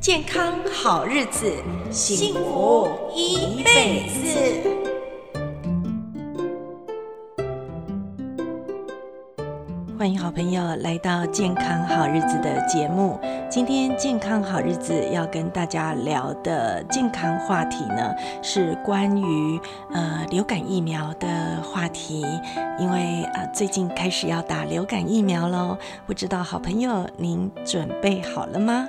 [0.00, 4.79] 健康好日子，幸福一辈子。
[10.00, 13.20] 欢迎好朋友来到《健康好日子》的节目。
[13.50, 19.60] 今天《健康好日子》要跟大家聊的健康话题呢，是关于
[19.92, 22.24] 呃流感疫苗的话题。
[22.78, 25.76] 因为呃最近开始要打流感疫苗喽，
[26.06, 28.88] 不知道好朋友您准备好了吗？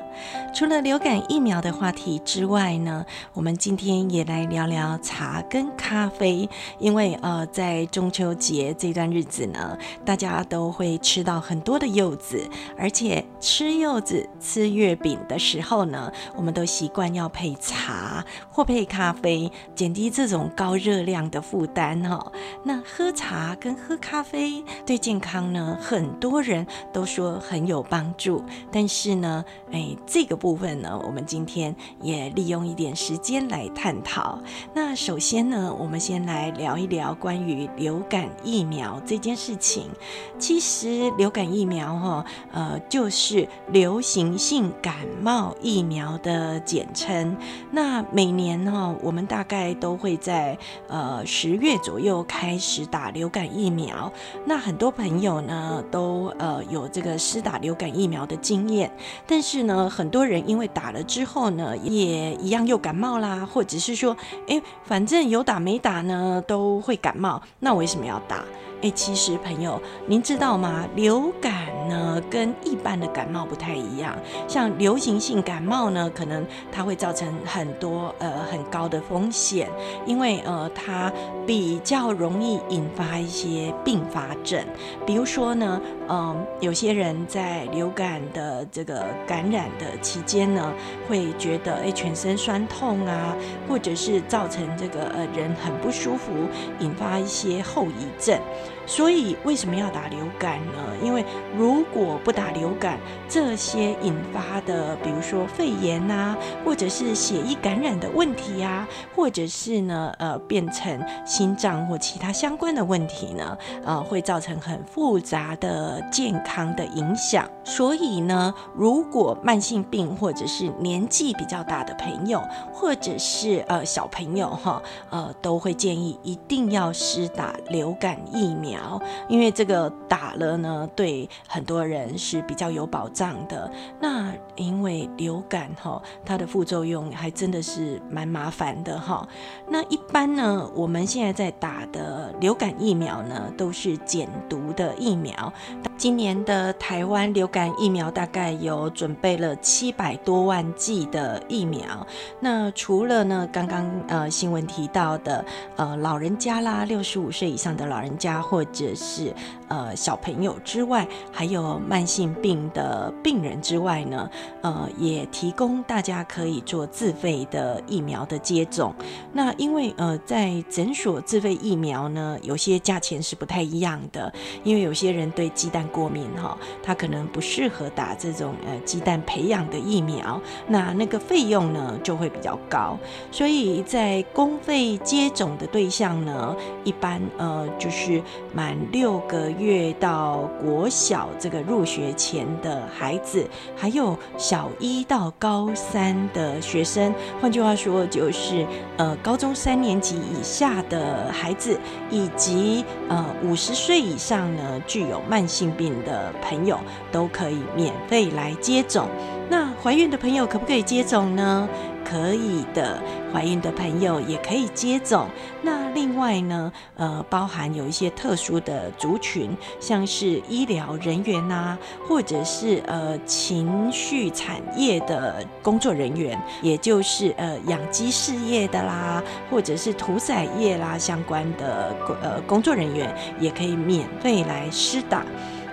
[0.53, 6.47] 除了流感疫苗的话题之外呢，我们今天也来聊聊茶跟咖啡。
[6.79, 12.47] 因为呃在中秋节这段日子呢，大家都会吃到很多的柚子，
[12.77, 22.31] 而且吃柚子、吃月饼的时候呢，我们都习惯要配茶或配咖啡，减低这种高热量的负担哈。
[22.63, 34.39] 那喝茶跟喝咖啡对健康呢，很多人都说很有帮助，但是呢，哎，这个部分呢，我们今天也利用一点时间来探讨。
[34.73, 39.89] 那首先呢，我们先来聊一聊关于流感疫苗这件事情。
[40.37, 40.90] 其实。
[41.17, 47.35] 流感疫苗哈，呃，就是流行性感冒疫苗的简称。
[47.71, 54.11] 那每年哈，我们大概都会在呃十月左右开始打流感疫苗。
[54.45, 58.91] 那很多朋友呢，都呃有这个施打流感疫苗的经验，
[59.25, 64.15] 但是呢，很多人因为打了之后呢，也一样又感冒啦，或者是说，
[64.47, 68.43] 哎，反正有打没打呢，都会感冒，那为什么要打？
[68.81, 70.87] 哎，其实朋友，您知道吗？
[70.95, 71.53] 流感
[71.87, 74.17] 呢，跟一般的感冒不太一样。
[74.47, 79.69] 像流行性感冒呢，可能它会造成很多呃很高的风险，
[80.07, 81.13] 因为呃它
[81.45, 84.59] 比较容易引发一些并发症。
[85.05, 90.73] 比如说呢，嗯、有些人在流感的这个感染的期间呢，
[91.07, 93.35] 会觉得哎全身酸痛啊，
[93.69, 96.31] 或者是造成这个呃人很不舒服，
[96.79, 98.39] 引发一些后遗症。
[98.85, 100.73] 所以为什么要打流感呢？
[101.01, 101.23] 因为
[101.55, 102.99] 如果不打流感，
[103.29, 117.49] 这些引发的，比如说肺炎啊，或者是血液感染的问题啊，或者是呢，呃，变成心脏或其他相关的问题呢，呃，会造成很复杂的健康的影响。
[117.63, 122.41] 所以呢，如果慢性病或者是年纪比较大的朋友，
[122.73, 128.80] 或者是呃小朋友哈，呃，都会建议一定要施打流感疫苗。
[128.81, 133.71] 苗，因为这个打了呢，对很多人是比较有保障的。
[133.99, 139.27] 那因为流感哈，它的副作用还真的是蛮麻烦的哈。
[139.67, 145.51] 那一般呢，我们现在在打的流感疫苗呢，都是减毒的疫苗。
[145.97, 152.05] 今年的台湾流感疫苗大概有准备了七百多万剂的疫苗。
[152.39, 159.33] 那除了呢，刚刚呃新闻提到的呃老人家啦，六十五岁以上的老人家或或者是
[159.69, 164.29] 呃小朋友之外，还有慢性病的病人之外呢，
[164.61, 168.93] 呃，也提供大家可以做自费的疫苗的接种。
[169.33, 174.31] 那因为呃在诊所自费疫苗呢，有些价钱是不太一样的，
[174.63, 182.95] 因为有些人对鸡蛋过敏哈，他可能不适合打这种呃鸡蛋培养的疫苗，那那个费用呢就会比较高。
[183.31, 188.21] 所以在公费接种的对象呢，一般呃就是。
[188.53, 198.65] 满六个月到国小这个入学前的孩子，还有小一到高三的学生，换句话说就是
[198.97, 201.79] 呃高中三年级以下的孩子，
[202.09, 206.77] 以及呃五十岁以上呢具有慢性病的朋友，
[207.11, 209.07] 都可以免费来接种。
[209.49, 211.67] 那怀孕的朋友可不可以接种呢？
[212.11, 213.01] 可以的，
[213.31, 215.29] 怀孕的朋友也可以接种。
[215.61, 235.25] 那另外呢，呃，包含有一些特殊的族群，像是医疗人员呐、或者是呃情绪产业的工作人员，也就是呃养鸡事业的啦，或者是屠宰业啦相关的呃工作人员，也可以免费来施打。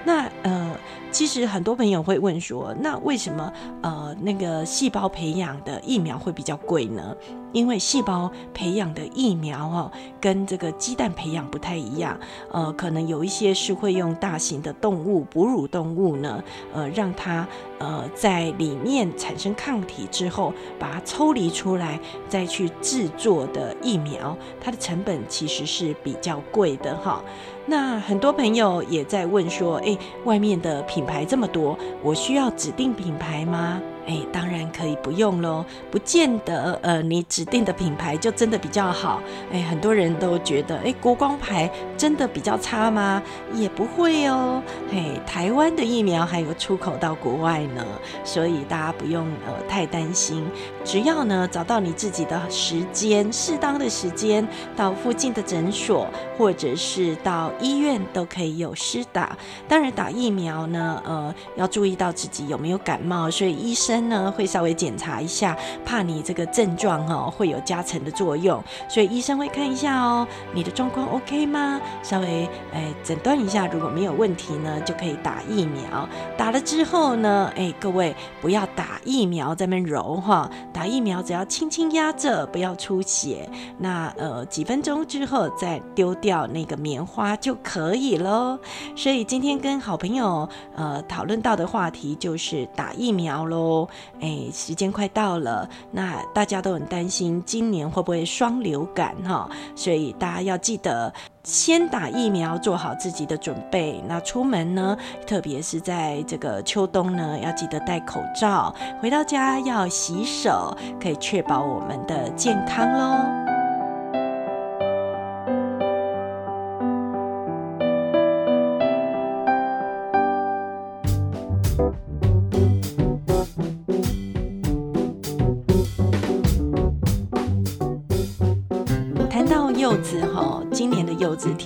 [0.05, 0.77] 那呃。
[1.11, 3.53] 其实很多朋友会问说，那为什么
[3.83, 7.15] 呃那个细胞培养的疫苗会比较贵呢？
[7.53, 9.91] 因为细胞培养的疫苗哦，
[10.21, 12.19] 跟这个鸡蛋培养不太一样，
[12.53, 16.45] 呃，可能有一些是会用大型的动物哺乳动物呢，
[16.75, 27.25] 呃，让它呃在里面产生抗体之后，把它抽离出来，再去制作的疫苗，它的成本其实是比较贵的哈。
[27.71, 33.81] 那很多朋友也在问说，诶，外面的品牌这么多，我需要指定品牌吗？
[34.09, 39.21] 哎，当然可以不用喽，不见得呃，你指定的品牌就真的比较好。
[39.53, 43.23] 哎，很多人都觉得，哎，国光牌真的比较差吗？
[43.53, 44.63] 也不会哦。
[44.91, 47.85] 嘿，台湾的疫苗还有出口到国外呢，
[48.25, 50.43] 所以大家不用呃太担心。
[50.83, 56.07] 只要呢找到你自己的时间，适当的时间到附近的诊所
[56.39, 59.37] 或者是到医院都可以有施打。
[59.69, 71.81] 当然打疫苗呢，呃，要注意到自己有没有感冒，所以医生呢会稍微检查一下，怕你这个症状哦会有加成的作用，所以医生会看一下哦，你的状况 OK 吗？
[72.03, 76.09] 稍微哎诊断一下，如果没有问题呢，就可以打疫苗。
[76.37, 83.49] 打了之后呢，哎，各位不要打疫苗在那揉哈，打疫苗只要轻轻压着，不要出血。
[83.79, 88.59] 那呃几分钟之后再丢掉那个棉花就可以喽。
[88.95, 93.88] 所以今天跟好朋友呃讨论到的话题就是打疫苗喽。
[94.21, 101.13] 哎，时间快到了，那大家都很担心今年会不会双流感哈，所以大家要记得。
[101.45, 104.05] 先打疫苗，做好自己的准备。
[104.07, 104.95] 那出门呢，
[105.27, 108.75] 特别是在这个秋冬呢，要记得戴口罩。
[109.01, 113.48] 回到家要洗手，可以确保我们的健康喽。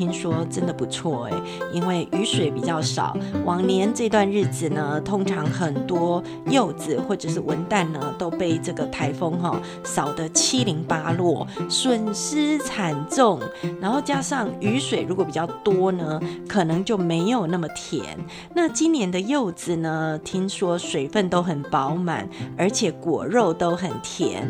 [0.03, 1.33] 听说真的不错哎，
[1.73, 3.17] 因为雨水比较少。
[3.45, 13.41] 往年这段日子呢，通常很多柚子或者是文旦呢都被这个台风哈扫得七零八落，损失惨重。
[13.81, 18.17] 然后加上雨水如果比较多呢，可能就没有那么甜。
[18.55, 24.49] 那今年的柚子呢，听说水分都很饱满，而且果肉都很甜。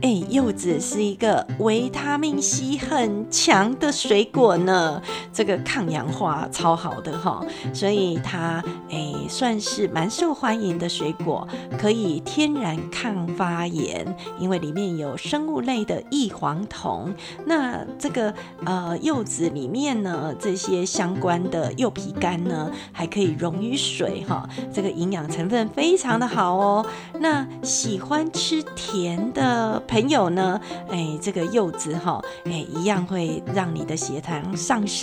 [0.00, 5.02] 哎，柚子是一个维他命 C 很强的水果呢，
[5.32, 7.42] 这个抗氧化超好的哈，
[7.72, 11.48] 所以它诶算是蛮受欢迎的水果，
[11.78, 14.04] 可以天然抗发炎，
[14.38, 17.14] 因为里面有生物类的异黄酮。
[17.46, 18.34] 那这个
[18.66, 26.84] 呃柚子里面呢，这些相关的柚皮苷呢，还可以溶于水哈，这个营养成分非常的好哦。
[27.20, 30.60] 那喜欢吃甜的朋友呢，
[30.90, 32.90] 诶这个柚子哈，诶一。
[32.90, 34.99] 样会让你的血糖上升，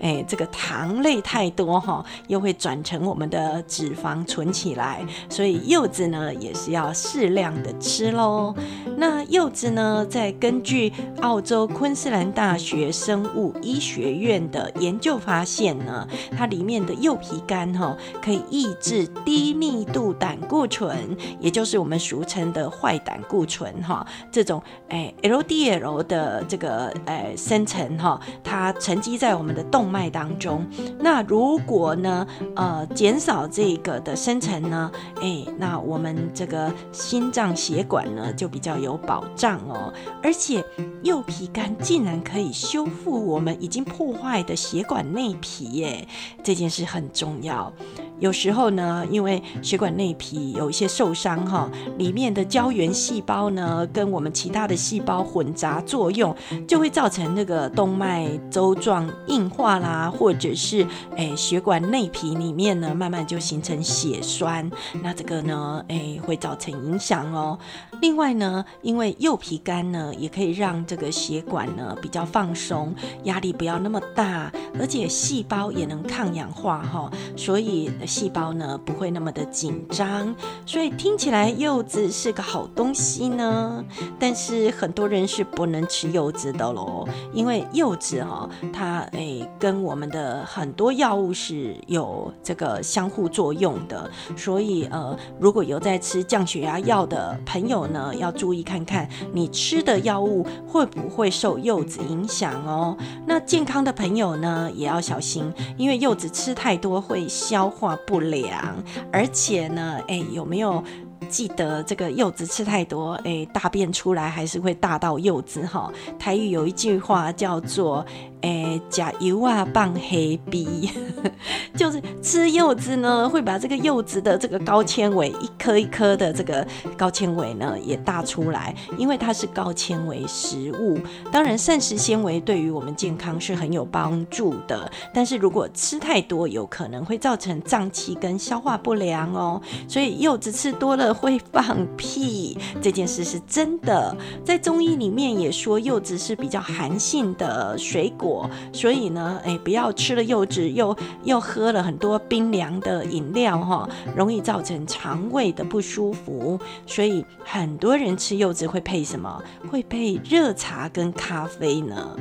[0.00, 8.54] 哎，这个糖类太多哈，又会转成我们的脂肪存起来，所以柚子呢也是要适量的吃喽。
[8.96, 16.06] 那柚子呢，在根据澳洲昆士兰大学生物医学院的研究发现呢，
[16.36, 26.92] 它里面的柚皮苷哈，可以抑制低密度胆固醇，也就是我们俗称的坏胆固醇哈，这种哎 LDL 的这个。
[27.04, 30.66] 呃，生成哈，它沉积在我们的动脉当中。
[30.98, 32.26] 那如果呢，
[32.56, 34.90] 呃，减少这个的生成呢，
[35.20, 39.94] 哎，那我们这个心脏血管呢就比较有保障哦。
[40.24, 40.64] 而且
[41.04, 46.08] 柚皮干竟然可以修复我们已经破坏的血管内皮耶，
[46.42, 47.72] 这件事很重要。
[48.18, 56.34] 有时候呢，因为血管内皮有一些受伤哈，里面的胶原细胞呢跟我们其他的细胞混杂作用，
[56.66, 64.70] 就会造成那个动脉粥状硬化啦，或者是诶血管内皮里面呢慢慢就形成血栓，
[65.02, 67.58] 那这个呢诶会造成影响哦。
[68.02, 72.92] 另外呢，因为柚皮苷呢也可以让这个血管呢比较放松，
[73.22, 77.90] 压力不要那么大，而且细胞也能抗氧化哈，所以。
[78.04, 80.34] 细胞呢不会那么的紧张，
[80.66, 83.84] 所以听起来柚子是个好东西呢。
[84.18, 102.96] 但是很多人是不能吃柚子的喽，因为柚子哈、哦，它诶跟我们的很多药物是有这个相互作用的，所以呃，如果有在吃降血压药的朋友呢，要注意看看你吃的药物会不会受柚子影响哦。
[103.26, 108.82] 那健康的朋友呢，也要小心，因为柚子吃太多会消化不良，
[109.12, 110.82] 而且呢，哎，有没有
[111.28, 115.92] 记得这个柚子吃太多，哎，大便出来还是会大到柚子哈。
[116.18, 118.04] 台语有一句话叫做。
[118.42, 120.90] 诶，加油啊，棒黑逼，
[121.76, 130.98] 就是吃柚子呢，会把这个柚子的这个高纤维一颗一颗的这个高纤维呢也大出来，因为它是高纤维食物。
[131.30, 139.60] 当然，膳食纤维对于我们健康是很有帮助的，但是如果吃太多，有可能会造成胀气跟消化不良哦。
[139.88, 144.16] 所以柚子吃多了会放屁，这件事是真的。
[144.44, 148.31] 在中医里面也说，柚子是比较寒性的水果，
[148.72, 156.58] 所以呢，哎，不要吃了柚子又又喝了很多冰凉的饮料哈，容易造成肠胃的不舒服。
[156.86, 159.42] 所以很多人吃柚子会配什么？
[159.70, 162.16] 会配热茶跟咖啡呢？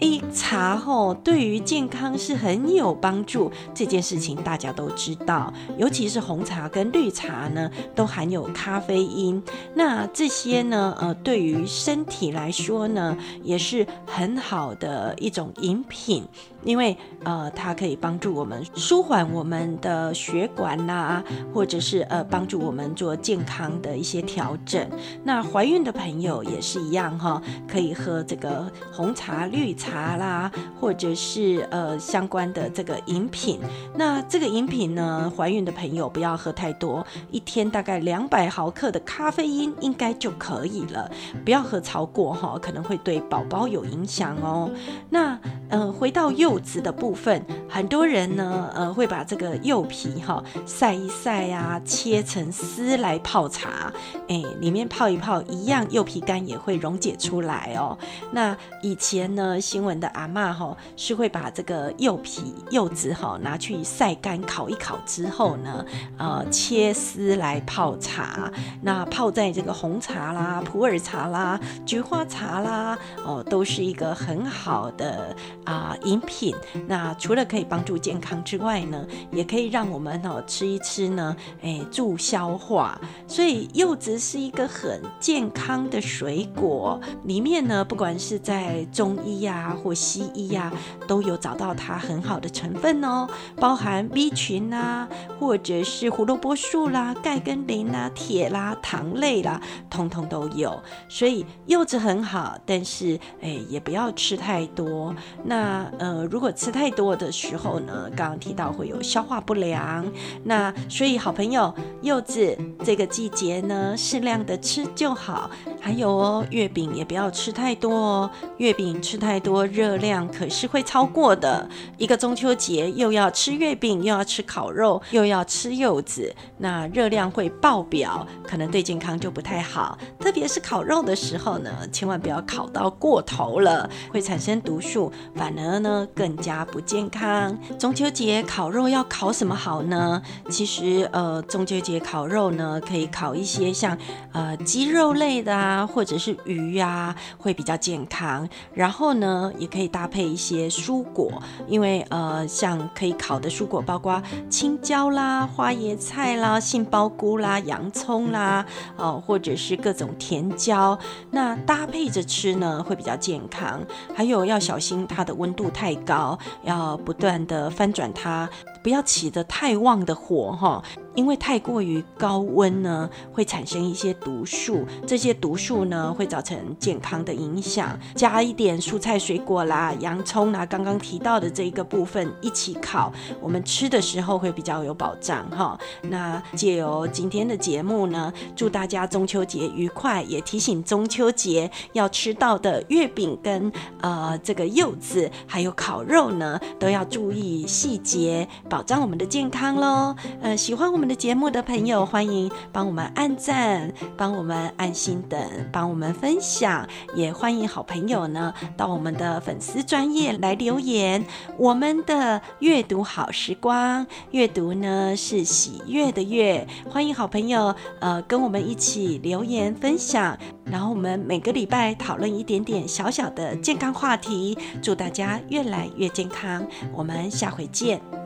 [0.00, 5.52] 诶，茶吼对于健康是很有帮助，这件事情大家都知道。
[5.78, 9.42] 尤其是红茶跟绿茶呢，都含有咖啡因。
[9.74, 16.24] 那这些呢，呃，对于身体来说呢，也是很好的一种饮品。
[16.64, 21.22] 因为呃，它可以帮助我们舒缓我们的血管呐、
[21.54, 24.84] 或者是呃，帮助我们做健康的一些调整。
[25.22, 30.50] 那怀孕的朋友也是一样哈，可以喝这个红茶、绿茶茶啦，
[30.80, 33.60] 或者是呃相关的这个饮品。
[33.94, 41.10] 那这个饮品呢，怀孕的朋友不要喝太多，一天大概两百毫克的咖啡因应该就可以了，
[41.44, 44.70] 不要喝超过哈，可能会对宝宝有影响哦。
[45.08, 45.38] 那
[45.70, 46.60] 呃，回到柚。
[46.66, 53.92] 子的部分，很多人呢，呃，会把这个柚皮哈晒一晒啊，切成丝来泡茶，
[54.26, 57.96] 哎，里面泡一泡，一样柚皮干也会溶解出来哦。
[58.32, 65.84] 那以前呢，新闻的阿嬷哈是会把这个柚皮柚子哈拿去晒干，烤一烤之后呢，
[66.16, 68.50] 呃，切丝来泡茶。
[68.80, 76.56] 那泡在这个红茶啦、普洱茶啦、菊花茶啦，哦，都是一个很好的啊、饮品。
[76.86, 82.98] 那除了可以帮助健康之外呢，也可以让我们哦吃一吃呢，哎，助消化。
[83.28, 90.72] 所以柚子是一个很健康的水果，里面呢，不管是在中医呀、啊、或西医呀、
[91.06, 95.08] 都有找到它很好的成分哦，包含 B 群啊，
[95.40, 100.78] 或者是胡萝卜素啦、钙跟磷啦、铁啦、糖类啦，通通都有。
[101.08, 105.14] 所以柚子很好，但是哎，也不要吃太多。
[105.44, 106.26] 那呃。
[106.36, 110.04] 如果吃太多的时候呢，刚刚提到会有消化不良，
[110.42, 115.48] 那所以好朋友柚子这个季节呢，适量的吃就好。
[115.80, 121.68] 还有哦，月饼也不要吃太多哦，月饼吃太多热量可是会超过的。
[121.98, 129.98] 一个中秋节又要吃月饼，又要吃烤肉，又要吃柚子，那热量会爆表，可能对健康就不太好。
[130.20, 136.34] 特别是烤肉的时候呢，千万不要烤到过头了，会产生毒素，反而呢更。
[136.36, 137.58] 加不健康。
[137.78, 140.20] 中秋节烤肉要烤什么好呢？
[140.50, 143.96] 其实，呃，中秋节烤肉呢，可以烤一些像
[144.32, 148.48] 呃鸡肉类的啊，或者是鱼啊，会比较健康。
[148.74, 151.30] 然后呢，也可以搭配一些蔬果，
[151.66, 158.64] 因为呃，像可以烤的蔬果包括青椒啦、花椰菜啦、杏鲍菇啦、洋葱啦，
[158.96, 160.98] 哦、呃，或者是各种甜椒，
[161.30, 163.80] 那搭配着吃呢，会比较健康。
[164.14, 166.38] 还有要小心它的温度太高。
[166.62, 168.48] 要不断的翻转它，
[168.86, 170.80] 不要起得太旺的火哈。
[171.16, 177.98] 因为太过于高温呢，会产生一些毒素，这些毒素呢会造成健康的影响。
[178.14, 185.76] 加一点蔬菜水果啦、洋葱啦，刚刚提到的这一个部分一起烤，我们吃的时候会比较有保障哈。
[186.02, 200.14] 那借由今天的节目呢，祝大家中秋节愉快，也提醒中秋节要吃到的月饼跟呃这个柚子还有烤肉呢，都要注意细节，保障我们的健康喽。
[200.42, 201.06] 呃，喜欢我们。
[201.06, 205.40] 的节目的朋友，欢迎帮我们按赞，帮我们按心等，
[205.70, 211.24] 帮我们分享，也欢迎好朋友呢到我们的粉丝专页来留言。
[211.56, 228.25] 我们的阅读好时光，阅读呢是喜悦的悦，欢迎好朋友呃跟我们一起留言分享，然后我们每个礼拜讨论一点点小小的健康话题，祝大家越来越健康，我们下回见。